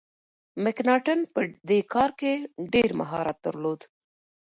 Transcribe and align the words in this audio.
مکناټن 0.63 1.19
په 1.33 1.41
دې 1.69 1.79
کار 1.93 2.09
کي 2.19 2.33
ډیر 2.73 2.89
مهارت 2.99 3.37
درلود. 3.45 3.79